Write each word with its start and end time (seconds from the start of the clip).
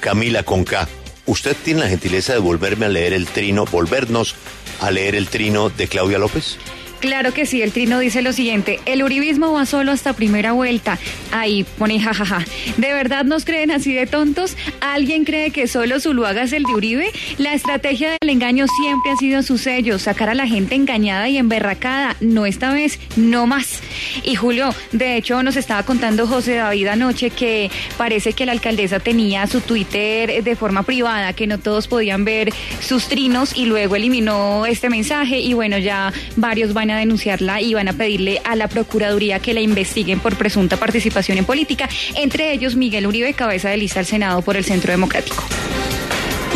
Camila 0.00 0.42
Conca, 0.42 0.88
¿usted 1.26 1.56
tiene 1.64 1.80
la 1.80 1.88
gentileza 1.88 2.32
de 2.32 2.38
volverme 2.38 2.86
a 2.86 2.88
leer 2.88 3.12
el 3.12 3.26
trino, 3.26 3.64
volvernos 3.64 4.34
a 4.80 4.90
leer 4.90 5.14
el 5.14 5.28
trino 5.28 5.70
de 5.70 5.88
Claudia 5.88 6.18
López? 6.18 6.58
Claro 7.00 7.32
que 7.32 7.46
sí, 7.46 7.62
el 7.62 7.72
trino 7.72 8.00
dice 8.00 8.22
lo 8.22 8.32
siguiente, 8.32 8.80
el 8.84 9.04
uribismo 9.04 9.52
va 9.52 9.66
solo 9.66 9.92
hasta 9.92 10.14
primera 10.14 10.52
vuelta. 10.52 10.98
Ahí 11.30 11.64
pone 11.78 12.00
jajaja. 12.00 12.44
¿De 12.76 12.92
verdad 12.92 13.24
nos 13.24 13.44
creen 13.44 13.70
así 13.70 13.94
de 13.94 14.06
tontos? 14.06 14.56
¿Alguien 14.80 15.24
cree 15.24 15.52
que 15.52 15.68
solo 15.68 16.00
Zuluaga 16.00 16.42
es 16.42 16.52
el 16.52 16.64
de 16.64 16.72
Uribe? 16.72 17.12
La 17.38 17.54
estrategia 17.54 18.10
del 18.20 18.30
engaño 18.30 18.66
siempre 18.80 19.12
ha 19.12 19.16
sido 19.16 19.42
su 19.42 19.58
sello, 19.58 20.00
sacar 20.00 20.28
a 20.28 20.34
la 20.34 20.48
gente 20.48 20.74
engañada 20.74 21.28
y 21.28 21.38
emberracada. 21.38 22.16
No 22.20 22.46
esta 22.46 22.72
vez, 22.72 22.98
no 23.16 23.46
más. 23.46 23.80
Y 24.24 24.34
Julio, 24.34 24.74
de 24.90 25.16
hecho 25.16 25.42
nos 25.44 25.56
estaba 25.56 25.84
contando 25.84 26.26
José 26.26 26.56
David 26.56 26.88
anoche 26.88 27.30
que 27.30 27.70
parece 27.96 28.32
que 28.32 28.44
la 28.44 28.52
alcaldesa 28.52 28.98
tenía 28.98 29.46
su 29.46 29.60
Twitter 29.60 30.42
de 30.42 30.56
forma 30.56 30.82
privada, 30.82 31.32
que 31.32 31.46
no 31.46 31.58
todos 31.58 31.86
podían 31.86 32.24
ver 32.24 32.50
sus 32.80 33.08
trinos 33.08 33.56
y 33.56 33.66
luego 33.66 33.94
eliminó 33.94 34.66
este 34.66 34.90
mensaje 34.90 35.38
y 35.38 35.54
bueno, 35.54 35.78
ya 35.78 36.12
varios 36.36 36.72
van 36.72 36.87
a 36.90 36.98
denunciarla 36.98 37.60
y 37.60 37.74
van 37.74 37.88
a 37.88 37.92
pedirle 37.92 38.40
a 38.44 38.56
la 38.56 38.68
Procuraduría 38.68 39.40
que 39.40 39.54
la 39.54 39.60
investiguen 39.60 40.20
por 40.20 40.36
presunta 40.36 40.76
participación 40.76 41.38
en 41.38 41.44
política, 41.44 41.88
entre 42.16 42.52
ellos 42.52 42.76
Miguel 42.76 43.06
Uribe, 43.06 43.34
cabeza 43.34 43.68
de 43.70 43.76
lista 43.76 44.00
al 44.00 44.06
Senado 44.06 44.42
por 44.42 44.56
el 44.56 44.64
Centro 44.64 44.90
Democrático. 44.92 45.44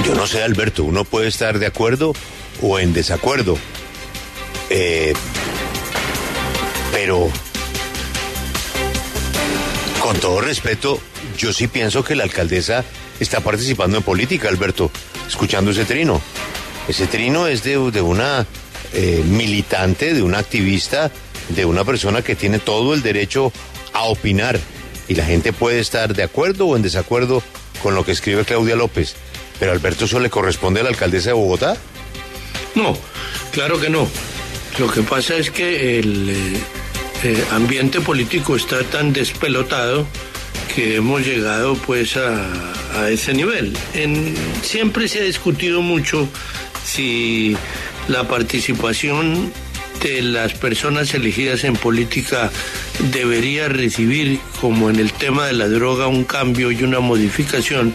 Yo 0.04 0.14
no 0.14 0.26
sé, 0.26 0.42
Alberto, 0.42 0.84
uno 0.84 1.04
puede 1.04 1.28
estar 1.28 1.58
de 1.58 1.66
acuerdo 1.66 2.12
o 2.60 2.78
en 2.78 2.92
desacuerdo. 2.92 3.56
Eh, 4.70 5.12
pero, 6.92 7.30
con 10.00 10.18
todo 10.18 10.40
respeto, 10.40 11.00
yo 11.38 11.52
sí 11.52 11.68
pienso 11.68 12.04
que 12.04 12.14
la 12.14 12.24
alcaldesa 12.24 12.84
está 13.20 13.40
participando 13.40 13.96
en 13.96 14.02
política, 14.02 14.48
Alberto, 14.48 14.90
escuchando 15.28 15.70
ese 15.70 15.84
trino. 15.84 16.20
Ese 16.88 17.06
trino 17.06 17.46
es 17.46 17.62
de, 17.62 17.78
de 17.90 18.00
una 18.00 18.46
eh, 18.94 19.22
militante, 19.26 20.14
de 20.14 20.22
una 20.22 20.38
activista, 20.38 21.10
de 21.48 21.64
una 21.64 21.84
persona 21.84 22.22
que 22.22 22.36
tiene 22.36 22.58
todo 22.58 22.94
el 22.94 23.02
derecho 23.02 23.52
a 23.92 24.04
opinar. 24.04 24.58
Y 25.08 25.14
la 25.14 25.24
gente 25.24 25.52
puede 25.52 25.80
estar 25.80 26.14
de 26.14 26.22
acuerdo 26.22 26.66
o 26.66 26.76
en 26.76 26.82
desacuerdo 26.82 27.42
con 27.82 27.94
lo 27.94 28.04
que 28.04 28.12
escribe 28.12 28.44
Claudia 28.44 28.76
López. 28.76 29.14
Pero 29.58 29.72
Alberto, 29.72 30.04
¿eso 30.04 30.20
le 30.20 30.30
corresponde 30.30 30.80
a 30.80 30.82
la 30.84 30.90
alcaldesa 30.90 31.30
de 31.30 31.34
Bogotá? 31.34 31.76
No, 32.74 32.96
claro 33.52 33.80
que 33.80 33.90
no. 33.90 34.08
Lo 34.78 34.90
que 34.90 35.02
pasa 35.02 35.36
es 35.36 35.50
que 35.50 35.98
el 35.98 36.30
eh, 36.30 36.56
eh, 37.24 37.44
ambiente 37.50 38.00
político 38.00 38.56
está 38.56 38.82
tan 38.84 39.12
despelotado 39.12 40.06
que 40.74 40.96
hemos 40.96 41.26
llegado 41.26 41.74
pues 41.74 42.16
a, 42.16 42.72
a 42.94 43.10
ese 43.10 43.34
nivel. 43.34 43.76
En, 43.94 44.34
siempre 44.62 45.08
se 45.08 45.20
ha 45.20 45.24
discutido 45.24 45.82
mucho 45.82 46.28
si 46.84 47.56
la 48.08 48.26
participación 48.28 49.52
de 50.02 50.22
las 50.22 50.54
personas 50.54 51.14
elegidas 51.14 51.64
en 51.64 51.74
política 51.74 52.50
debería 53.12 53.68
recibir, 53.68 54.40
como 54.60 54.90
en 54.90 54.96
el 54.96 55.12
tema 55.12 55.46
de 55.46 55.52
la 55.52 55.68
droga, 55.68 56.08
un 56.08 56.24
cambio 56.24 56.72
y 56.72 56.82
una 56.82 57.00
modificación, 57.00 57.92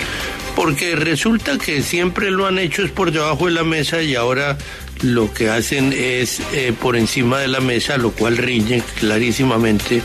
porque 0.55 0.95
resulta 0.95 1.57
que 1.57 1.81
siempre 1.81 2.31
lo 2.31 2.47
han 2.47 2.59
hecho 2.59 2.83
es 2.83 2.91
por 2.91 3.11
debajo 3.11 3.45
de 3.45 3.51
la 3.51 3.63
mesa 3.63 4.01
y 4.01 4.15
ahora 4.15 4.57
lo 5.01 5.31
que 5.33 5.49
hacen 5.49 5.93
es 5.93 6.41
eh, 6.53 6.73
por 6.81 6.95
encima 6.95 7.39
de 7.39 7.47
la 7.47 7.59
mesa, 7.59 7.97
lo 7.97 8.11
cual 8.11 8.37
riñe 8.37 8.81
clarísimamente 8.99 10.01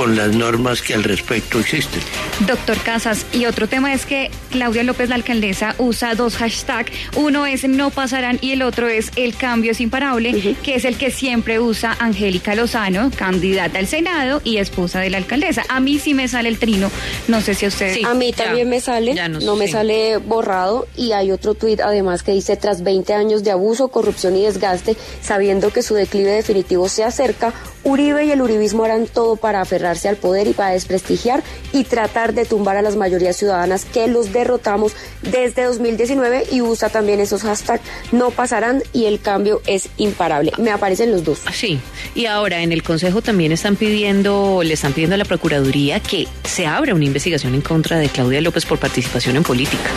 con 0.00 0.16
las 0.16 0.34
normas 0.34 0.80
que 0.80 0.94
al 0.94 1.04
respecto 1.04 1.60
existen. 1.60 2.00
Doctor 2.46 2.78
Casas, 2.78 3.26
y 3.34 3.44
otro 3.44 3.68
tema 3.68 3.92
es 3.92 4.06
que 4.06 4.30
Claudia 4.50 4.82
López, 4.82 5.10
la 5.10 5.16
alcaldesa, 5.16 5.74
usa 5.76 6.14
dos 6.14 6.36
hashtags. 6.36 6.90
Uno 7.16 7.44
es 7.44 7.68
no 7.68 7.90
pasarán 7.90 8.38
y 8.40 8.52
el 8.52 8.62
otro 8.62 8.88
es 8.88 9.10
el 9.16 9.36
cambio 9.36 9.72
es 9.72 9.80
imparable, 9.82 10.56
que 10.62 10.76
es 10.76 10.86
el 10.86 10.96
que 10.96 11.10
siempre 11.10 11.60
usa 11.60 11.94
Angélica 12.00 12.54
Lozano, 12.54 13.10
candidata 13.14 13.78
al 13.78 13.88
Senado 13.88 14.40
y 14.42 14.56
esposa 14.56 15.00
de 15.00 15.10
la 15.10 15.18
alcaldesa. 15.18 15.64
A 15.68 15.80
mí 15.80 15.98
sí 15.98 16.14
me 16.14 16.28
sale 16.28 16.48
el 16.48 16.58
trino, 16.58 16.90
no 17.28 17.42
sé 17.42 17.54
si 17.54 17.66
a 17.66 17.68
usted... 17.68 18.02
a 18.02 18.14
mí 18.14 18.32
también 18.32 18.70
me 18.70 18.80
sale, 18.80 19.28
no, 19.28 19.54
me 19.56 19.68
sale 19.68 20.16
borrado 20.16 20.88
y 20.96 21.12
hay 21.12 21.30
otro 21.30 21.52
tuit 21.52 21.78
además 21.78 22.22
que 22.22 22.32
dice 22.32 22.56
tras 22.56 22.82
20 22.82 23.12
años 23.12 23.44
de 23.44 23.50
abuso, 23.50 23.88
corrupción 23.88 24.34
y 24.34 24.46
desgaste, 24.46 24.96
sabiendo 25.20 25.70
que 25.74 25.82
su 25.82 25.94
declive 25.94 26.30
definitivo 26.30 26.88
se 26.88 27.04
acerca, 27.04 27.52
Uribe 27.84 28.24
y 28.24 28.30
el 28.30 28.42
uribismo 28.42 28.84
harán 28.84 29.06
todo 29.06 29.36
para 29.36 29.60
aferrarse 29.60 30.08
al 30.08 30.16
poder 30.16 30.46
y 30.46 30.52
para 30.52 30.70
desprestigiar 30.70 31.42
y 31.72 31.84
tratar 31.84 32.34
de 32.34 32.44
tumbar 32.44 32.76
a 32.76 32.82
las 32.82 32.96
mayorías 32.96 33.36
ciudadanas 33.36 33.84
que 33.84 34.06
los 34.06 34.32
derrotamos 34.32 34.92
desde 35.22 35.64
2019 35.64 36.46
y 36.52 36.60
usa 36.60 36.88
también 36.88 37.20
esos 37.20 37.42
hashtags 37.42 37.82
no 38.12 38.30
pasarán 38.30 38.82
y 38.92 39.06
el 39.06 39.20
cambio 39.20 39.62
es 39.66 39.88
imparable. 39.96 40.52
Me 40.58 40.70
aparecen 40.70 41.10
los 41.10 41.24
dos. 41.24 41.40
Sí, 41.52 41.78
y 42.14 42.26
ahora 42.26 42.62
en 42.62 42.72
el 42.72 42.82
Consejo 42.82 43.22
también 43.22 43.52
están 43.52 43.76
pidiendo, 43.76 44.62
le 44.62 44.74
están 44.74 44.92
pidiendo 44.92 45.14
a 45.14 45.18
la 45.18 45.24
Procuraduría 45.24 46.00
que 46.00 46.26
se 46.44 46.66
abra 46.66 46.94
una 46.94 47.04
investigación 47.04 47.54
en 47.54 47.60
contra 47.60 47.98
de 47.98 48.08
Claudia 48.08 48.40
López 48.40 48.66
por 48.66 48.78
participación 48.78 49.36
en 49.36 49.42
política. 49.42 49.90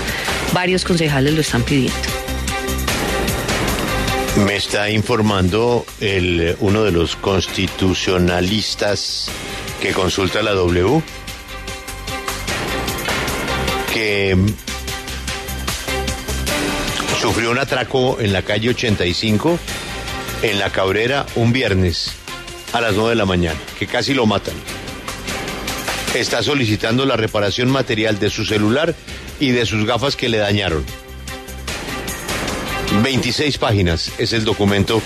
Varios 0.53 0.85
concejales 0.85 1.33
lo 1.33 1.41
están 1.41 1.63
pidiendo. 1.63 2.12
Me 4.37 4.55
está 4.55 4.89
informando 4.89 5.85
el, 6.01 6.57
uno 6.59 6.83
de 6.83 6.91
los 6.91 7.15
constitucionalistas 7.15 9.29
que 9.79 9.93
consulta 9.93 10.41
la 10.41 10.53
W 10.53 11.03
que 13.93 14.35
sufrió 17.21 17.51
un 17.51 17.59
atraco 17.59 18.19
en 18.19 18.33
la 18.33 18.41
calle 18.41 18.69
85 18.69 19.59
en 20.41 20.57
la 20.57 20.71
Cabrera 20.71 21.27
un 21.35 21.53
viernes 21.53 22.13
a 22.73 22.81
las 22.81 22.95
9 22.95 23.11
de 23.11 23.15
la 23.15 23.25
mañana, 23.25 23.59
que 23.77 23.85
casi 23.85 24.15
lo 24.15 24.25
matan. 24.25 24.55
Está 26.15 26.41
solicitando 26.41 27.05
la 27.05 27.15
reparación 27.15 27.69
material 27.69 28.19
de 28.19 28.31
su 28.31 28.45
celular 28.45 28.95
y 29.39 29.51
de 29.51 29.67
sus 29.67 29.85
gafas 29.85 30.15
que 30.15 30.27
le 30.27 30.39
dañaron. 30.39 30.83
26 33.01 33.57
páginas 33.57 34.11
es 34.17 34.33
el 34.33 34.45
documento 34.45 35.01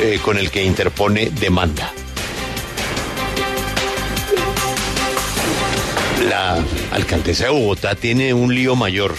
eh, 0.00 0.20
con 0.22 0.38
el 0.38 0.50
que 0.50 0.62
interpone 0.62 1.30
demanda. 1.30 1.92
La 6.28 6.64
alcaldesa 6.92 7.44
de 7.44 7.50
Bogotá 7.50 7.94
tiene 7.94 8.32
un 8.32 8.54
lío 8.54 8.76
mayor, 8.76 9.14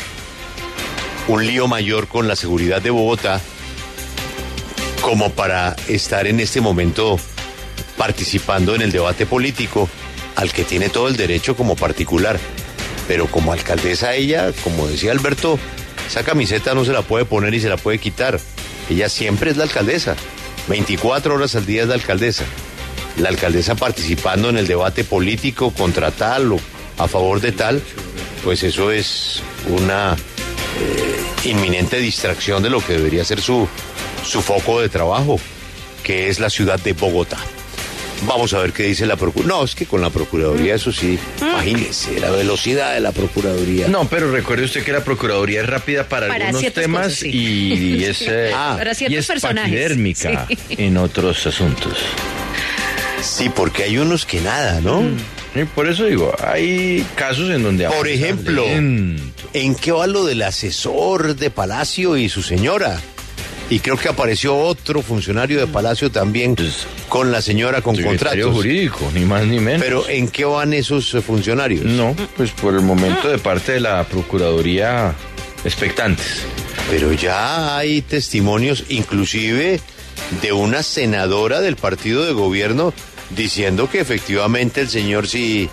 un 1.27 1.45
lío 1.45 1.67
mayor 1.67 2.07
con 2.07 2.27
la 2.27 2.35
seguridad 2.35 2.81
de 2.81 2.89
Bogotá 2.89 3.41
como 5.01 5.31
para 5.31 5.75
estar 5.89 6.27
en 6.27 6.39
este 6.39 6.61
momento 6.61 7.19
participando 7.97 8.73
en 8.73 8.81
el 8.81 8.91
debate 8.91 9.25
político 9.25 9.89
al 10.35 10.53
que 10.53 10.63
tiene 10.63 10.89
todo 10.89 11.09
el 11.09 11.17
derecho 11.17 11.55
como 11.55 11.75
particular. 11.75 12.39
Pero 13.07 13.27
como 13.27 13.51
alcaldesa 13.51 14.16
ella, 14.16 14.51
como 14.63 14.88
decía 14.88 15.11
Alberto, 15.11 15.59
esa 16.08 16.24
camiseta 16.24 16.74
no 16.74 16.86
se 16.86 16.91
la 16.91 17.02
puede 17.02 17.25
poner 17.25 17.53
y 17.53 17.59
se 17.59 17.69
la 17.69 17.78
puede 17.78 18.00
quitar. 18.00 18.40
Ella 18.90 19.09
siempre 19.09 19.52
es 19.52 19.58
la 19.58 19.64
alcaldesa. 19.64 20.16
24 20.68 21.36
horas 21.36 21.56
al 21.56 21.66
día 21.66 21.84
es 21.84 21.88
la 21.88 21.96
alcaldesa. 21.96 22.46
La 23.18 23.30
alcaldesa 23.30 23.75
participando 23.75 24.50
en 24.50 24.58
el 24.58 24.68
debate 24.68 25.03
político 25.03 25.72
contra 25.72 26.12
tal 26.12 26.53
o 26.53 26.59
a 26.97 27.08
favor 27.08 27.41
de 27.41 27.52
tal, 27.52 27.81
pues 28.44 28.64
eso 28.64 28.91
es 28.91 29.41
una 29.68 30.16
eh, 30.16 31.50
inminente 31.50 31.97
distracción 31.97 32.62
de 32.64 32.70
lo 32.70 32.85
que 32.85 32.94
debería 32.94 33.24
ser 33.25 33.41
su, 33.41 33.68
su 34.25 34.41
foco 34.41 34.81
de 34.81 34.90
trabajo, 34.90 35.40
que 36.03 36.30
es 36.30 36.40
la 36.40 36.50
ciudad 36.50 36.80
de 36.80 36.94
Bogotá. 36.94 37.38
Vamos 38.28 38.53
a 38.53 38.59
ver 38.59 38.72
qué 38.72 38.84
dice 38.84 39.06
la 39.06 39.18
Procuraduría. 39.18 39.57
No, 39.57 39.63
es 39.66 39.75
que 39.75 39.85
con 39.85 40.00
la 40.01 40.09
Procuraduría, 40.09 40.75
eso 40.75 40.91
sí, 40.91 41.19
imagínese 41.41 42.19
la 42.19 42.31
velocidad 42.31 42.94
de 42.94 43.01
la 43.01 43.12
Procuraduría. 43.12 43.88
No, 43.90 44.07
pero 44.07 44.31
recuerde 44.31 44.66
usted 44.66 44.84
que 44.84 44.91
la 44.94 45.03
Procuraduría 45.03 45.62
es 45.62 45.68
rápida 45.68 46.08
para, 46.08 46.28
Para 46.28 46.47
algunos 46.49 46.73
temas 46.73 47.03
cosas, 47.08 47.20
sí. 47.20 47.29
y 47.32 48.03
es, 48.05 48.22
eh, 48.22 48.52
Ah, 48.55 48.76
Para 48.78 48.91
y 48.99 49.16
es 49.16 49.28
paquidérmica 49.41 50.47
Sí. 50.47 50.58
en 50.78 50.97
otros 50.97 51.46
asuntos. 51.47 51.93
Sí, 53.22 53.49
porque 53.49 53.84
hay 53.84 53.97
unos 53.97 54.26
que 54.26 54.41
nada, 54.41 54.79
¿no? 54.82 55.02
Y 55.55 55.66
por 55.66 55.87
eso 55.87 56.05
digo, 56.05 56.34
hay 56.46 57.05
casos 57.16 57.49
en 57.49 57.61
donde... 57.64 57.87
Por 57.87 58.08
ejemplo, 58.08 58.66
lento. 58.66 59.22
¿en 59.53 59.76
qué 59.76 59.91
va 59.91 60.08
lo 60.08 60.26
del 60.26 60.41
asesor 60.41 61.35
de 61.35 61.49
Palacio 61.49 62.17
y 62.17 62.28
su 62.28 62.41
señora? 62.41 62.99
Y 63.70 63.79
creo 63.79 63.96
que 63.97 64.09
apareció 64.09 64.55
otro 64.58 65.02
funcionario 65.02 65.59
de 65.59 65.67
Palacio 65.67 66.11
también 66.11 66.55
Pues, 66.55 66.85
con 67.13 67.31
la 67.31 67.43
señora 67.43 67.83
con 67.83 67.95
Secretario 67.95 68.45
contratos. 68.45 68.55
jurídico, 68.55 69.11
ni 69.13 69.23
más 69.23 69.45
ni 69.45 69.59
menos. 69.59 69.83
Pero 69.83 70.09
¿en 70.09 70.27
qué 70.29 70.45
van 70.45 70.73
esos 70.73 71.13
eh, 71.13 71.21
funcionarios? 71.21 71.85
No, 71.85 72.15
pues 72.35 72.49
por 72.49 72.73
el 72.73 72.81
momento 72.81 73.27
de 73.29 73.37
parte 73.37 73.73
de 73.73 73.81
la 73.81 74.03
Procuraduría 74.05 75.13
expectantes. 75.63 76.41
Pero 76.89 77.13
ya 77.13 77.77
hay 77.77 78.01
testimonios, 78.01 78.85
inclusive 78.89 79.79
de 80.41 80.53
una 80.53 80.81
senadora 80.81 81.61
del 81.61 81.75
partido 81.75 82.25
de 82.25 82.33
gobierno, 82.33 82.95
diciendo 83.29 83.87
que 83.91 83.99
efectivamente 83.99 84.81
el 84.81 84.89
señor 84.89 85.27
sí 85.27 85.69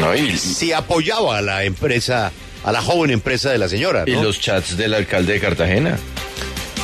No, 0.00 0.14
y 0.14 0.38
sí 0.38 0.72
apoyaba 0.72 1.36
a 1.36 1.42
la 1.42 1.64
empresa, 1.64 2.32
a 2.64 2.72
la 2.72 2.80
joven 2.80 3.10
empresa 3.10 3.50
de 3.50 3.58
la 3.58 3.68
señora. 3.68 4.04
Y 4.06 4.12
los 4.12 4.40
chats 4.40 4.78
del 4.78 4.94
alcalde 4.94 5.34
de 5.34 5.40
Cartagena. 5.40 5.98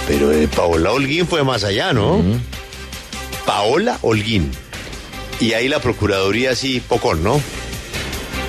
Pero 0.06 0.32
eh, 0.32 0.46
Paola 0.54 0.92
Holguín 0.92 1.26
fue 1.26 1.42
más 1.44 1.64
allá, 1.64 1.94
¿no? 1.94 2.22
Paola 3.48 3.98
Holguín. 4.02 4.50
Y 5.40 5.54
ahí 5.54 5.68
la 5.68 5.80
Procuraduría 5.80 6.54
sí, 6.54 6.82
poco, 6.86 7.14
¿no? 7.14 7.40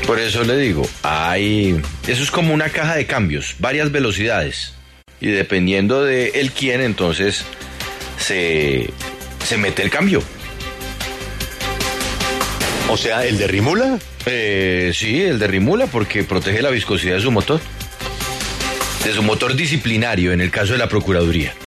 Por 0.06 0.20
eso 0.20 0.44
le 0.44 0.58
digo, 0.58 0.86
hay... 1.04 1.82
Eso 2.06 2.22
es 2.22 2.30
como 2.30 2.54
una 2.54 2.68
caja 2.68 2.98
de 2.98 3.08
cambios, 3.08 3.56
varias 3.60 3.94
velocidades. 3.94 4.74
Y 5.22 5.28
dependiendo 5.28 6.04
de 6.04 6.32
el 6.42 6.52
quién, 6.52 6.82
entonces 6.82 7.46
se, 8.18 8.90
se 9.46 9.58
mete 9.58 9.84
el 9.84 9.90
cambio. 9.90 10.22
O 12.90 12.98
sea, 12.98 13.26
¿el 13.26 13.38
de 13.38 13.48
Rimula? 13.48 14.00
Eh, 14.26 14.92
sí, 14.94 15.22
el 15.22 15.40
de 15.40 15.48
Rimula, 15.48 15.88
porque 15.88 16.26
protege 16.26 16.62
la 16.62 16.72
viscosidad 16.72 17.16
de 17.16 17.22
su 17.22 17.32
motor. 17.32 17.62
De 19.06 19.14
su 19.14 19.24
motor 19.24 19.56
disciplinario, 19.56 20.34
en 20.34 20.42
el 20.42 20.52
caso 20.52 20.74
de 20.74 20.80
la 20.80 20.90
Procuraduría. 20.90 21.54